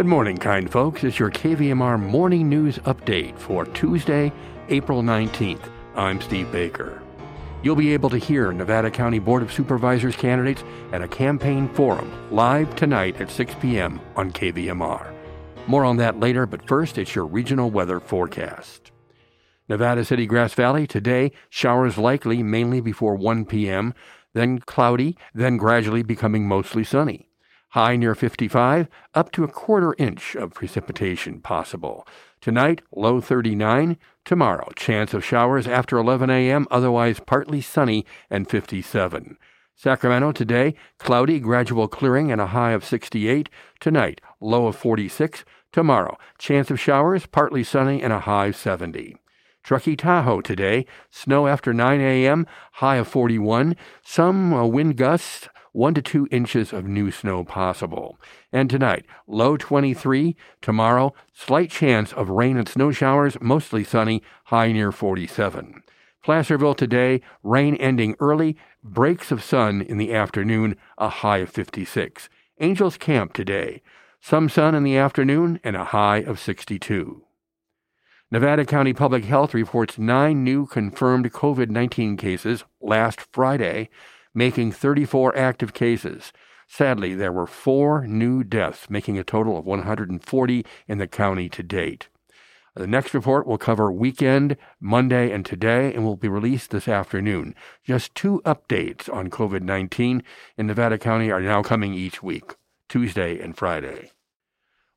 Good 0.00 0.06
morning, 0.06 0.38
kind 0.38 0.72
folks. 0.72 1.04
It's 1.04 1.18
your 1.18 1.30
KVMR 1.30 2.00
morning 2.00 2.48
news 2.48 2.78
update 2.78 3.38
for 3.38 3.66
Tuesday, 3.66 4.32
April 4.70 5.02
19th. 5.02 5.70
I'm 5.94 6.22
Steve 6.22 6.50
Baker. 6.50 7.02
You'll 7.62 7.76
be 7.76 7.92
able 7.92 8.08
to 8.08 8.16
hear 8.16 8.50
Nevada 8.50 8.90
County 8.90 9.18
Board 9.18 9.42
of 9.42 9.52
Supervisors 9.52 10.16
candidates 10.16 10.64
at 10.92 11.02
a 11.02 11.06
campaign 11.06 11.68
forum 11.74 12.10
live 12.30 12.74
tonight 12.76 13.20
at 13.20 13.30
6 13.30 13.54
p.m. 13.60 14.00
on 14.16 14.32
KVMR. 14.32 15.12
More 15.66 15.84
on 15.84 15.98
that 15.98 16.18
later, 16.18 16.46
but 16.46 16.66
first, 16.66 16.96
it's 16.96 17.14
your 17.14 17.26
regional 17.26 17.70
weather 17.70 18.00
forecast. 18.00 18.92
Nevada 19.68 20.02
City, 20.02 20.24
Grass 20.24 20.54
Valley, 20.54 20.86
today, 20.86 21.30
showers 21.50 21.98
likely 21.98 22.42
mainly 22.42 22.80
before 22.80 23.16
1 23.16 23.44
p.m., 23.44 23.92
then 24.32 24.60
cloudy, 24.60 25.18
then 25.34 25.58
gradually 25.58 26.02
becoming 26.02 26.48
mostly 26.48 26.84
sunny. 26.84 27.29
High 27.70 27.94
near 27.94 28.16
55, 28.16 28.88
up 29.14 29.30
to 29.30 29.44
a 29.44 29.48
quarter 29.48 29.94
inch 29.96 30.34
of 30.34 30.54
precipitation 30.54 31.40
possible. 31.40 32.04
Tonight, 32.40 32.82
low 32.92 33.20
39. 33.20 33.96
Tomorrow, 34.24 34.72
chance 34.74 35.14
of 35.14 35.24
showers 35.24 35.68
after 35.68 35.96
11 35.96 36.30
a.m., 36.30 36.66
otherwise 36.68 37.20
partly 37.20 37.60
sunny 37.60 38.04
and 38.28 38.50
57. 38.50 39.38
Sacramento 39.76 40.32
today, 40.32 40.74
cloudy, 40.98 41.38
gradual 41.38 41.86
clearing, 41.86 42.32
and 42.32 42.40
a 42.40 42.48
high 42.48 42.72
of 42.72 42.84
68. 42.84 43.48
Tonight, 43.78 44.20
low 44.40 44.66
of 44.66 44.74
46. 44.74 45.44
Tomorrow, 45.72 46.18
chance 46.38 46.72
of 46.72 46.80
showers, 46.80 47.26
partly 47.26 47.62
sunny, 47.62 48.02
and 48.02 48.12
a 48.12 48.18
high 48.18 48.46
of 48.46 48.56
70. 48.56 49.16
Truckee 49.62 49.94
Tahoe 49.94 50.40
today, 50.40 50.86
snow 51.08 51.46
after 51.46 51.72
9 51.72 52.00
a.m., 52.00 52.46
high 52.72 52.96
of 52.96 53.06
41. 53.06 53.76
Some 54.02 54.52
uh, 54.52 54.66
wind 54.66 54.96
gusts, 54.96 55.48
1 55.72 55.94
to 55.94 56.02
2 56.02 56.28
inches 56.30 56.72
of 56.72 56.84
new 56.84 57.10
snow 57.10 57.44
possible. 57.44 58.18
And 58.52 58.68
tonight, 58.68 59.06
low 59.26 59.56
23. 59.56 60.36
Tomorrow, 60.60 61.14
slight 61.32 61.70
chance 61.70 62.12
of 62.12 62.28
rain 62.28 62.56
and 62.56 62.68
snow 62.68 62.90
showers, 62.90 63.36
mostly 63.40 63.84
sunny, 63.84 64.22
high 64.44 64.72
near 64.72 64.90
47. 64.92 65.82
Placerville 66.22 66.74
today, 66.74 67.20
rain 67.42 67.76
ending 67.76 68.14
early, 68.20 68.56
breaks 68.82 69.30
of 69.30 69.42
sun 69.42 69.80
in 69.80 69.96
the 69.96 70.12
afternoon, 70.12 70.76
a 70.98 71.08
high 71.08 71.38
of 71.38 71.50
56. 71.50 72.28
Angels 72.60 72.98
Camp 72.98 73.32
today, 73.32 73.80
some 74.20 74.48
sun 74.48 74.74
in 74.74 74.82
the 74.82 74.96
afternoon, 74.96 75.60
and 75.64 75.76
a 75.76 75.84
high 75.84 76.18
of 76.18 76.38
62. 76.38 77.24
Nevada 78.30 78.64
County 78.64 78.92
Public 78.92 79.24
Health 79.24 79.54
reports 79.54 79.98
nine 79.98 80.44
new 80.44 80.66
confirmed 80.66 81.32
COVID 81.32 81.70
19 81.70 82.16
cases 82.16 82.64
last 82.80 83.22
Friday, 83.32 83.88
making 84.34 84.72
34 84.72 85.36
active 85.36 85.72
cases. 85.72 86.32
Sadly, 86.66 87.14
there 87.14 87.32
were 87.32 87.46
four 87.46 88.06
new 88.06 88.44
deaths, 88.44 88.88
making 88.88 89.18
a 89.18 89.24
total 89.24 89.58
of 89.58 89.66
140 89.66 90.66
in 90.86 90.98
the 90.98 91.08
county 91.08 91.48
to 91.48 91.62
date. 91.62 92.08
The 92.76 92.86
next 92.86 93.12
report 93.12 93.46
will 93.46 93.58
cover 93.58 93.90
weekend, 93.90 94.56
Monday, 94.78 95.32
and 95.32 95.44
today, 95.44 95.92
and 95.92 96.04
will 96.04 96.16
be 96.16 96.28
released 96.28 96.70
this 96.70 96.86
afternoon. 96.86 97.56
Just 97.82 98.14
two 98.14 98.40
updates 98.44 99.12
on 99.12 99.28
COVID 99.28 99.62
19 99.62 100.22
in 100.56 100.66
Nevada 100.66 100.96
County 100.96 101.32
are 101.32 101.40
now 101.40 101.62
coming 101.62 101.94
each 101.94 102.22
week 102.22 102.54
Tuesday 102.88 103.40
and 103.40 103.56
Friday. 103.56 104.12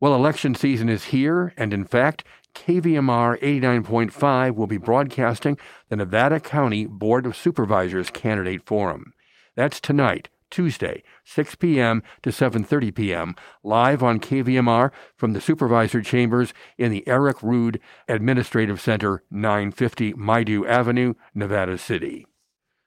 Well, 0.00 0.14
election 0.14 0.56
season 0.56 0.88
is 0.88 1.04
here, 1.04 1.54
and 1.56 1.72
in 1.72 1.84
fact, 1.84 2.24
KVMR 2.54 3.40
89.5 3.40 4.56
will 4.56 4.66
be 4.66 4.76
broadcasting 4.76 5.56
the 5.88 5.96
Nevada 5.96 6.40
County 6.40 6.86
Board 6.86 7.26
of 7.26 7.36
Supervisors 7.36 8.10
Candidate 8.10 8.66
Forum. 8.66 9.12
That's 9.60 9.78
tonight, 9.78 10.30
Tuesday, 10.50 11.02
6 11.26 11.56
p.m. 11.56 12.02
to 12.22 12.30
7:30 12.30 12.94
p.m., 12.94 13.36
live 13.62 14.02
on 14.02 14.18
KVMR 14.18 14.90
from 15.14 15.34
the 15.34 15.40
Supervisor 15.42 16.00
Chambers 16.00 16.54
in 16.78 16.90
the 16.90 17.06
Eric 17.06 17.42
Rood 17.42 17.78
Administrative 18.08 18.80
Center, 18.80 19.22
950 19.30 20.14
Maidu 20.14 20.66
Avenue, 20.66 21.12
Nevada 21.34 21.76
City. 21.76 22.24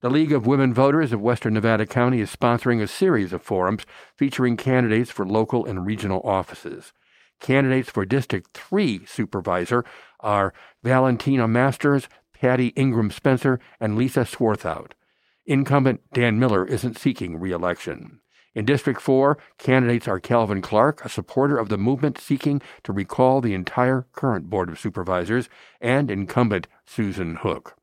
The 0.00 0.10
League 0.10 0.32
of 0.32 0.44
Women 0.44 0.74
Voters 0.74 1.12
of 1.12 1.20
Western 1.20 1.54
Nevada 1.54 1.86
County 1.86 2.20
is 2.20 2.34
sponsoring 2.34 2.82
a 2.82 2.88
series 2.88 3.32
of 3.32 3.42
forums 3.42 3.86
featuring 4.16 4.56
candidates 4.56 5.12
for 5.12 5.24
local 5.24 5.64
and 5.64 5.86
regional 5.86 6.20
offices. 6.24 6.92
Candidates 7.38 7.90
for 7.90 8.04
District 8.04 8.52
3 8.54 9.06
Supervisor 9.06 9.84
are 10.18 10.52
Valentina 10.82 11.46
Masters, 11.46 12.08
Patty 12.34 12.72
Ingram 12.74 13.12
Spencer, 13.12 13.60
and 13.78 13.96
Lisa 13.96 14.22
Swarthout. 14.22 14.94
Incumbent 15.46 16.00
Dan 16.12 16.40
Miller 16.40 16.66
isn't 16.66 16.98
seeking 16.98 17.38
reelection. 17.38 18.20
In 18.56 18.64
District 18.64 19.00
4, 19.00 19.38
candidates 19.58 20.08
are 20.08 20.18
Calvin 20.18 20.60
Clark, 20.60 21.04
a 21.04 21.08
supporter 21.08 21.56
of 21.58 21.68
the 21.68 21.78
movement 21.78 22.18
seeking 22.18 22.60
to 22.84 22.92
recall 22.92 23.40
the 23.40 23.54
entire 23.54 24.06
current 24.12 24.50
Board 24.50 24.68
of 24.68 24.80
Supervisors, 24.80 25.48
and 25.80 26.10
incumbent 26.10 26.66
Susan 26.84 27.36
Hoek. 27.36 27.76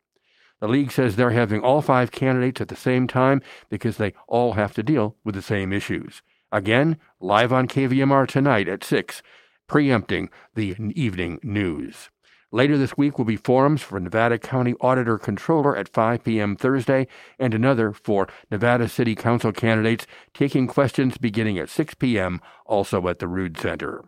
The 0.59 0.67
league 0.67 0.91
says 0.91 1.15
they're 1.15 1.29
having 1.29 1.61
all 1.61 1.81
five 1.81 2.11
candidates 2.11 2.59
at 2.59 2.69
the 2.69 2.75
same 2.75 3.07
time 3.07 3.41
because 3.69 3.97
they 3.97 4.13
all 4.27 4.53
have 4.53 4.73
to 4.73 4.83
deal 4.83 5.15
with 5.23 5.35
the 5.35 5.41
same 5.41 5.71
issues. 5.71 6.21
Again, 6.51 6.97
live 7.19 7.53
on 7.53 7.67
KVMR 7.67 8.27
tonight 8.27 8.67
at 8.67 8.83
6, 8.83 9.21
preempting 9.67 10.29
the 10.55 10.75
evening 10.95 11.39
news. 11.43 12.09
Later 12.53 12.77
this 12.77 12.95
week 12.95 13.17
will 13.17 13.25
be 13.25 13.35
forums 13.35 13.81
for 13.81 13.99
Nevada 13.99 14.37
County 14.37 14.75
Auditor 14.79 15.17
Controller 15.17 15.75
at 15.75 15.89
5 15.89 16.23
p.m. 16.23 16.55
Thursday 16.55 17.07
and 17.39 17.51
another 17.51 17.91
for 17.91 18.27
Nevada 18.51 18.87
City 18.87 19.15
Council 19.15 19.51
candidates 19.51 20.05
taking 20.35 20.67
questions 20.67 21.17
beginning 21.17 21.57
at 21.57 21.67
6 21.67 21.95
p.m. 21.95 22.39
also 22.67 23.07
at 23.07 23.17
the 23.17 23.27
Rood 23.27 23.57
Center. 23.57 24.05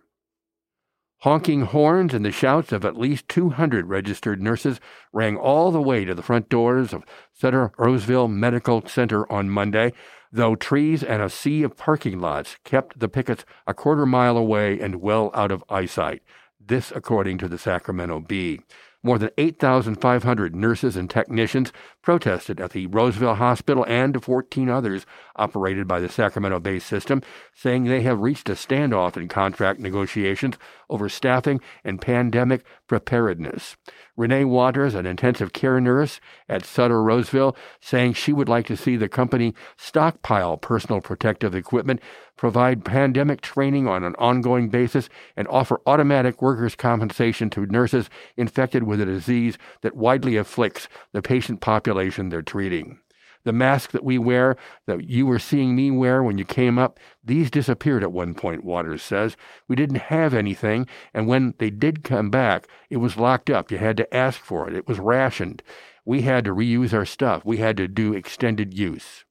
Honking 1.22 1.62
horns 1.62 2.14
and 2.14 2.24
the 2.24 2.32
shouts 2.32 2.72
of 2.72 2.86
at 2.86 2.96
least 2.96 3.28
200 3.30 3.88
registered 3.88 4.40
nurses 4.40 4.80
rang 5.12 5.38
all 5.38 5.72
the 5.72 5.82
way 5.82 6.06
to 6.06 6.14
the 6.14 6.22
front 6.22 6.48
doors 6.48 6.94
of 6.94 7.04
Sutter 7.34 7.72
Roseville 7.80 8.28
Medical 8.28 8.86
Center 8.86 9.30
on 9.32 9.50
Monday, 9.50 9.92
though 10.32 10.56
trees 10.56 11.02
and 11.02 11.24
a 11.24 11.32
sea 11.32 11.64
of 11.64 11.76
parking 11.76 12.20
lots 12.20 12.58
kept 12.64 13.00
the 13.00 13.10
pickets 13.10 13.44
a 13.66 13.74
quarter 13.74 14.06
mile 14.06 14.38
away 14.38 14.80
and 14.80 15.02
well 15.02 15.32
out 15.34 15.52
of 15.52 15.64
eyesight. 15.68 16.22
This, 16.68 16.92
according 16.96 17.38
to 17.40 17.48
the 17.48 17.60
Sacramento 17.60 18.22
Bee. 18.22 18.60
More 19.04 19.20
than 19.20 19.30
8,500 19.38 20.56
nurses 20.56 20.96
and 20.96 21.08
technicians 21.08 21.72
protested 22.06 22.62
at 22.62 22.70
the 22.70 22.86
Roseville 22.86 23.34
Hospital 23.34 23.84
and 23.90 24.24
14 24.24 24.70
others 24.70 25.08
operated 25.36 25.88
by 25.88 26.00
the 26.00 26.08
Sacramento 26.08 26.60
based 26.60 26.86
system, 26.86 27.24
saying 27.54 27.86
they 27.86 28.04
have 28.04 28.22
reached 28.22 28.48
a 28.48 28.54
standoff 28.54 29.18
in 29.18 29.28
contract 29.28 29.80
negotiations 29.80 30.56
over 30.88 31.10
staffing 31.10 31.60
and 31.84 32.00
pandemic 32.00 32.64
preparedness. 32.88 33.76
Renee 34.16 34.46
Waters, 34.46 34.94
an 34.94 35.08
intensive 35.08 35.52
care 35.52 35.82
nurse 35.82 36.22
at 36.48 36.64
Sutter 36.64 37.04
Roseville, 37.04 37.58
saying 37.82 38.14
she 38.14 38.32
would 38.32 38.48
like 38.48 38.68
to 38.68 38.78
see 38.78 38.96
the 38.96 39.10
company 39.10 39.56
stockpile 39.76 40.58
personal 40.58 41.02
protective 41.02 41.56
equipment, 41.56 42.00
provide 42.38 42.86
pandemic 42.86 43.42
training 43.42 43.88
on 43.88 44.04
an 44.04 44.16
ongoing 44.20 44.70
basis, 44.70 45.10
and 45.36 45.48
offer 45.48 45.82
automatic 45.86 46.42
workers' 46.42 46.76
compensation 46.76 47.50
to 47.50 47.66
nurses 47.66 48.10
infected 48.38 48.84
with 48.84 49.02
a 49.02 49.06
disease 49.06 49.58
that 49.82 49.98
widely 49.98 50.38
afflicts 50.38 50.88
the 51.12 51.22
patient 51.22 51.60
population 51.60 51.95
they're 52.30 52.42
treating. 52.42 53.00
The 53.46 53.54
mask 53.54 53.92
that 53.92 54.04
we 54.04 54.18
wear, 54.18 54.58
that 54.88 55.08
you 55.08 55.28
were 55.28 55.38
seeing 55.38 55.76
me 55.76 55.92
wear 55.92 56.24
when 56.24 56.40
you 56.40 56.46
came 56.46 56.80
up, 56.80 57.00
these 57.24 57.52
disappeared 57.52 58.02
at 58.02 58.12
one 58.12 58.34
point, 58.34 58.66
Waters 58.66 59.04
says. 59.04 59.38
We 59.68 59.76
didn't 59.76 59.98
have 59.98 60.34
anything, 60.34 60.88
and 61.14 61.28
when 61.28 61.54
they 61.60 61.70
did 61.70 62.04
come 62.04 62.32
back, 62.32 62.68
it 62.90 62.98
was 62.98 63.18
locked 63.18 63.52
up. 63.52 63.70
You 63.70 63.78
had 63.78 63.98
to 63.98 64.14
ask 64.14 64.40
for 64.40 64.68
it, 64.68 64.76
it 64.76 64.88
was 64.88 65.00
rationed. 65.00 65.62
We 66.04 66.24
had 66.24 66.44
to 66.46 66.56
reuse 66.56 66.94
our 66.94 67.06
stuff, 67.06 67.46
we 67.46 67.58
had 67.58 67.78
to 67.78 67.88
do 67.88 68.14
extended 68.14 68.74
use. 68.74 69.26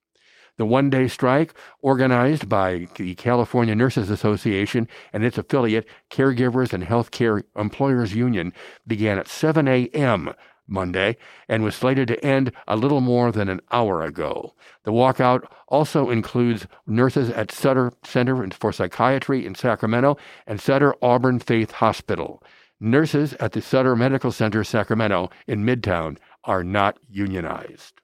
The 0.56 0.64
one 0.64 0.88
day 0.88 1.08
strike, 1.08 1.52
organized 1.82 2.49
by 2.49 2.87
the 2.94 3.16
California 3.16 3.75
Nurses 3.75 4.08
Association 4.08 4.87
and 5.12 5.25
its 5.25 5.37
affiliate, 5.37 5.88
Caregivers 6.11 6.72
and 6.72 6.84
Healthcare 6.84 7.43
Employees 7.56 8.14
Union, 8.14 8.52
began 8.87 9.19
at 9.19 9.26
7 9.26 9.66
a.m. 9.66 10.32
Monday 10.66 11.16
and 11.49 11.62
was 11.62 11.75
slated 11.75 12.08
to 12.08 12.25
end 12.25 12.52
a 12.66 12.76
little 12.76 13.00
more 13.00 13.31
than 13.32 13.49
an 13.49 13.61
hour 13.70 14.02
ago. 14.02 14.55
The 14.84 14.93
walkout 14.93 15.46
also 15.69 16.11
includes 16.11 16.66
nurses 16.87 17.31
at 17.31 17.52
Sutter 17.52 17.93
Center 18.05 18.49
for 18.50 18.72
Psychiatry 18.72 19.46
in 19.46 19.55
Sacramento 19.55 20.16
and 20.46 20.61
Sutter 20.61 20.94
Auburn 21.02 21.38
Faith 21.38 21.72
Hospital. 21.72 22.43
Nurses 22.81 23.34
at 23.34 23.52
the 23.52 23.62
Sutter 23.62 23.96
Medical 23.96 24.32
Center, 24.32 24.64
Sacramento, 24.64 25.31
in 25.46 25.64
Midtown, 25.64 26.19
are 26.44 26.64
not 26.64 26.99
unionized. 27.08 28.00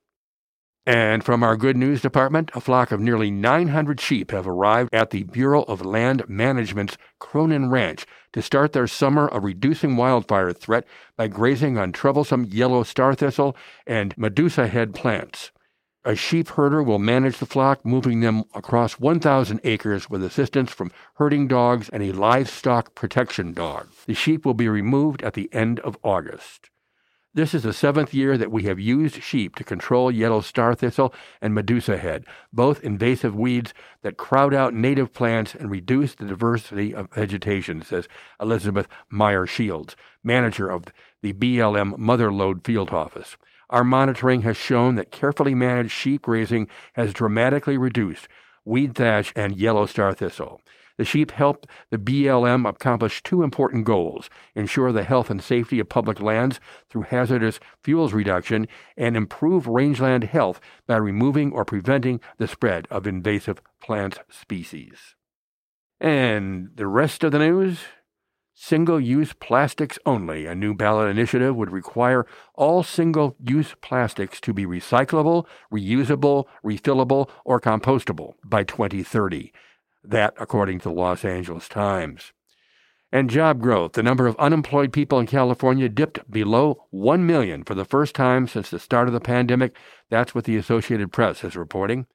And 0.86 1.22
from 1.22 1.42
our 1.42 1.56
good 1.56 1.76
news 1.76 2.00
department, 2.00 2.50
a 2.54 2.60
flock 2.60 2.90
of 2.90 3.00
nearly 3.00 3.30
900 3.30 4.00
sheep 4.00 4.30
have 4.30 4.46
arrived 4.46 4.94
at 4.94 5.10
the 5.10 5.24
Bureau 5.24 5.62
of 5.64 5.84
Land 5.84 6.22
Management's 6.26 6.96
Cronan 7.18 7.70
Ranch 7.70 8.06
to 8.32 8.40
start 8.40 8.72
their 8.72 8.86
summer 8.86 9.28
of 9.28 9.44
reducing 9.44 9.96
wildfire 9.96 10.52
threat 10.52 10.86
by 11.16 11.28
grazing 11.28 11.76
on 11.76 11.92
troublesome 11.92 12.44
yellow 12.44 12.82
star 12.82 13.14
thistle 13.14 13.54
and 13.86 14.16
medusa 14.16 14.68
head 14.68 14.94
plants. 14.94 15.50
A 16.02 16.16
sheep 16.16 16.48
herder 16.48 16.82
will 16.82 16.98
manage 16.98 17.38
the 17.38 17.46
flock, 17.46 17.84
moving 17.84 18.20
them 18.20 18.44
across 18.54 18.98
1,000 18.98 19.60
acres 19.64 20.08
with 20.08 20.24
assistance 20.24 20.72
from 20.72 20.92
herding 21.16 21.46
dogs 21.46 21.90
and 21.90 22.02
a 22.02 22.12
livestock 22.12 22.94
protection 22.94 23.52
dog. 23.52 23.88
The 24.06 24.14
sheep 24.14 24.46
will 24.46 24.54
be 24.54 24.68
removed 24.68 25.22
at 25.22 25.34
the 25.34 25.52
end 25.52 25.78
of 25.80 25.98
August. 26.02 26.69
This 27.32 27.54
is 27.54 27.62
the 27.62 27.72
seventh 27.72 28.12
year 28.12 28.36
that 28.36 28.50
we 28.50 28.64
have 28.64 28.80
used 28.80 29.22
sheep 29.22 29.54
to 29.54 29.62
control 29.62 30.10
yellow 30.10 30.40
star 30.40 30.74
thistle 30.74 31.14
and 31.40 31.54
medusa 31.54 31.96
head, 31.96 32.24
both 32.52 32.82
invasive 32.82 33.36
weeds 33.36 33.72
that 34.02 34.16
crowd 34.16 34.52
out 34.52 34.74
native 34.74 35.12
plants 35.12 35.54
and 35.54 35.70
reduce 35.70 36.16
the 36.16 36.24
diversity 36.24 36.92
of 36.92 37.08
vegetation, 37.12 37.82
says 37.82 38.08
Elizabeth 38.40 38.88
Meyer 39.10 39.46
Shields, 39.46 39.94
manager 40.24 40.68
of 40.68 40.86
the 41.22 41.32
BLM 41.32 41.96
Mother 41.98 42.32
Lode 42.32 42.64
Field 42.64 42.90
Office. 42.90 43.36
Our 43.68 43.84
monitoring 43.84 44.42
has 44.42 44.56
shown 44.56 44.96
that 44.96 45.12
carefully 45.12 45.54
managed 45.54 45.92
sheep 45.92 46.22
grazing 46.22 46.66
has 46.94 47.14
dramatically 47.14 47.78
reduced 47.78 48.26
weed 48.64 48.96
thatch 48.96 49.32
and 49.36 49.56
yellow 49.56 49.86
star 49.86 50.12
thistle. 50.14 50.60
The 51.00 51.06
sheep 51.06 51.30
helped 51.30 51.66
the 51.88 51.96
BLM 51.96 52.68
accomplish 52.68 53.22
two 53.22 53.42
important 53.42 53.86
goals 53.86 54.28
ensure 54.54 54.92
the 54.92 55.02
health 55.02 55.30
and 55.30 55.42
safety 55.42 55.80
of 55.80 55.88
public 55.88 56.20
lands 56.20 56.60
through 56.90 57.04
hazardous 57.04 57.58
fuels 57.82 58.12
reduction, 58.12 58.68
and 58.98 59.16
improve 59.16 59.66
rangeland 59.66 60.24
health 60.24 60.60
by 60.86 60.98
removing 60.98 61.52
or 61.52 61.64
preventing 61.64 62.20
the 62.36 62.46
spread 62.46 62.86
of 62.90 63.06
invasive 63.06 63.62
plant 63.80 64.18
species. 64.28 65.14
And 65.98 66.68
the 66.74 66.86
rest 66.86 67.24
of 67.24 67.32
the 67.32 67.38
news? 67.38 67.78
Single 68.52 69.00
use 69.00 69.32
plastics 69.32 69.98
only. 70.04 70.44
A 70.44 70.54
new 70.54 70.74
ballot 70.74 71.08
initiative 71.08 71.56
would 71.56 71.72
require 71.72 72.26
all 72.56 72.82
single 72.82 73.36
use 73.42 73.74
plastics 73.80 74.38
to 74.42 74.52
be 74.52 74.66
recyclable, 74.66 75.46
reusable, 75.72 76.44
refillable, 76.62 77.30
or 77.46 77.58
compostable 77.58 78.34
by 78.44 78.64
2030. 78.64 79.50
That, 80.02 80.34
according 80.38 80.78
to 80.80 80.88
the 80.88 80.94
Los 80.94 81.24
Angeles 81.24 81.68
Times. 81.68 82.32
And 83.12 83.28
job 83.28 83.60
growth. 83.60 83.92
The 83.92 84.02
number 84.02 84.26
of 84.26 84.36
unemployed 84.36 84.92
people 84.92 85.18
in 85.18 85.26
California 85.26 85.88
dipped 85.88 86.30
below 86.30 86.86
1 86.90 87.26
million 87.26 87.64
for 87.64 87.74
the 87.74 87.84
first 87.84 88.14
time 88.14 88.46
since 88.46 88.70
the 88.70 88.78
start 88.78 89.08
of 89.08 89.14
the 89.14 89.20
pandemic. 89.20 89.74
That's 90.08 90.34
what 90.34 90.44
the 90.44 90.56
Associated 90.56 91.12
Press 91.12 91.42
is 91.42 91.56
reporting. 91.56 92.06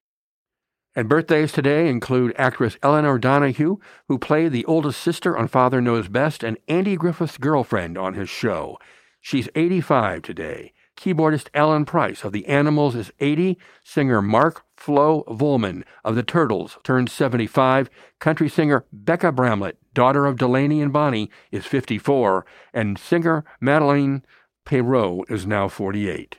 And 0.96 1.10
birthdays 1.10 1.52
today 1.52 1.90
include 1.90 2.34
actress 2.38 2.78
Elinor 2.82 3.18
Donahue, 3.18 3.78
who 4.08 4.18
played 4.18 4.54
the 4.54 4.64
oldest 4.64 5.02
sister 5.02 5.38
on 5.38 5.50
Father 5.50 5.82
Knows 5.82 6.08
Best, 6.08 6.42
and 6.42 6.58
Andy 6.70 6.96
Griffith's 6.96 7.38
girlfriend 7.38 7.98
on 7.98 8.14
his 8.14 8.30
show. 8.30 8.80
She's 9.20 9.50
85 9.56 10.22
today. 10.22 10.72
Keyboardist 10.98 11.48
Alan 11.54 11.86
Price 11.86 12.24
of 12.24 12.32
The 12.32 12.46
Animals 12.48 12.96
is 12.96 13.12
80. 13.20 13.58
Singer 13.84 14.22
Mark 14.22 14.64
Flo 14.78 15.24
Volman 15.28 15.84
of 16.04 16.16
The 16.16 16.24
Turtles 16.24 16.78
turned 16.84 17.10
75. 17.10 17.90
Country 18.20 18.50
singer 18.50 18.86
Bekka 18.96 19.36
Bramlett, 19.36 19.78
daughter 19.94 20.26
of 20.26 20.38
Delaney 20.38 20.82
and 20.82 20.94
Bonnie, 20.94 21.30
is 21.52 21.66
54. 21.66 22.46
And 22.74 22.98
singer 22.98 23.44
Madeleine 23.60 24.24
Peyroux 24.66 25.24
is 25.30 25.46
now 25.46 25.68
48. 25.68 26.38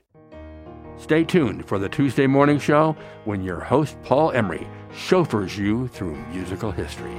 Stay 0.99 1.25
tuned 1.25 1.69
for 1.69 1.79
the 1.79 1.89
Tuesday 1.89 2.27
Morning 2.27 2.59
Show 2.59 2.97
when 3.25 3.43
your 3.43 3.61
host 3.61 3.97
Paul 4.03 4.33
Emery 4.33 4.67
chauffeurs 4.95 5.59
you 5.59 5.89
through 5.89 6.17
musical 6.33 6.71
history. 6.71 7.15